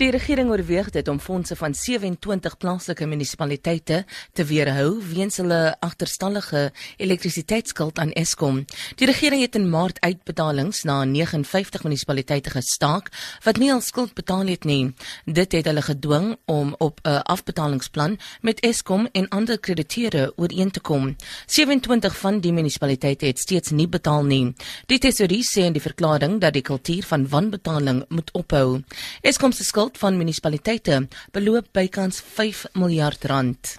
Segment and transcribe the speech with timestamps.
[0.00, 3.98] Die regering oorweeg dit om fondse van 27 plaaslike munisipaliteite
[4.32, 8.62] te weerhou weens hulle agterstallige elektrisiteitsskuld aan Eskom.
[8.96, 13.10] Die regering het in Maart uitbetalings na 59 munisipaliteite gestaak
[13.44, 14.94] wat nie al skuld betaal het nie.
[15.26, 20.80] Dit het hulle gedwing om op 'n afbetalingsplan met Eskom en ander krediteure ooreen te
[20.80, 21.16] kom.
[21.46, 24.54] 27 van die munisipaliteite het steeds nie betaal nie.
[24.86, 28.82] Die tesourier sê in die verklaring dat die kultuur van wanbetaling moet ophou.
[29.20, 33.78] Eskom se skuld skuld van munisipaliteite beloop bykans 5 miljard rand.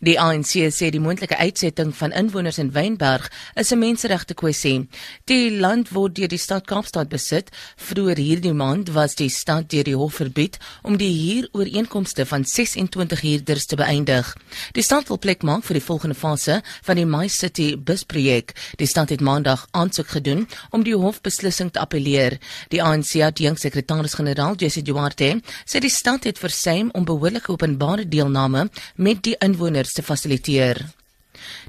[0.00, 4.88] Die ANC sê die moontlike uitsetting van inwoners in Wynberg is 'n menseregte kwessie.
[5.24, 7.50] Die land word deur die stad Kaapstad besit.
[7.76, 13.20] Vroeër hierdie maand was die stad deur die hof verbied om die huurooreenkomste van 26
[13.20, 14.36] huurders te beëindig.
[14.72, 18.54] Die stad wil plek maak vir die volgende fase van die My City busprojek.
[18.76, 22.38] Die stad het maandag aansoek gedoen om die hofbeslissing te appeleer.
[22.68, 29.22] Die ANC adjunksekretaris-generaal Jesse Duarte sê die stad het versuim om behoorlike openbare deelname met
[29.22, 30.84] die inwoners te fasiliteer.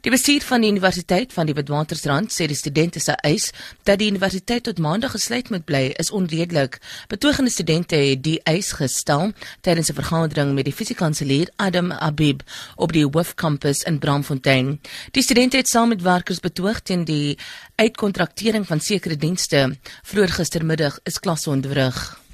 [0.01, 3.49] Die bestuur van die Universiteit van die Witwatersrand sê die studente se eis
[3.87, 6.79] dat die universiteit tot maandag gesluit moet bly is onredelik.
[7.11, 12.41] Betogende studente het die eis gestel tydens 'n vergadering met die fisiekanselier Adam Abib
[12.75, 14.79] op die Hoof kampus in Bramfontein.
[15.11, 17.37] Die studente het saam met werkers betoog teen die
[17.75, 19.77] uitkontraktering van sekere dienste.
[20.03, 22.28] Vroeër gistermiddag is klasse onderrig.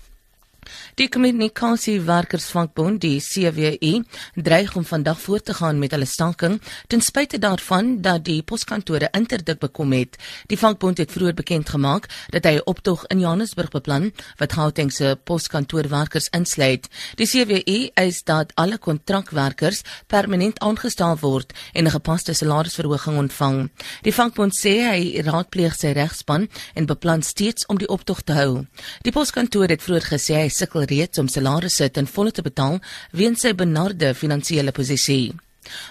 [0.95, 3.97] Die kommunikasiewerkersvakbond, die CWU,
[4.39, 9.09] dreig om vandag voort te gaan met hulle staking ten spyte daarvan dat die poskantore
[9.11, 10.15] interdik bekom het.
[10.47, 14.91] Die vakbond het vroeër bekend gemaak dat hy 'n optog in Johannesburg beplan wat Gauteng
[14.91, 16.87] se poskantoorwerkers insluit.
[17.15, 23.69] Die CWU eis dat alle kontrakwerkers permanent aangestel word en 'n gepaste salarisverhoging ontvang.
[24.01, 28.65] Die vakbond sê hy raadpleeg sy regspan en beplan steeds om die optog te hou.
[29.01, 32.79] Die poskantoor het vroeër gesê hy sukkel reeds om salarisse ten volle te betaal
[33.11, 35.33] weens sy benarde finansiële posisie.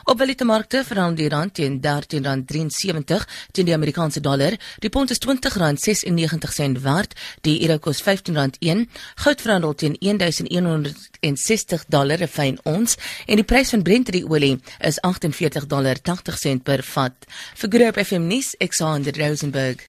[0.04, 4.56] Op willekeurige markte verander die rand teen R13.73 teen die Amerikaanse dollar.
[4.78, 7.14] Die pond is R20.96 waard.
[7.40, 8.86] Die euro kos R15.1.
[9.24, 12.96] Goud verhandel teen 1160 dollar per fyn ons
[13.26, 17.16] en die prys van Brent olie is $48.80 per vat.
[17.54, 19.82] Vir Groep FM nuus, Alexander Rosenberg.